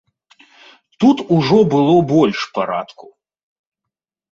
Тут 0.99 1.17
ужо 1.35 1.59
было 1.75 1.99
больш 2.15 2.39
парадку. 2.57 3.05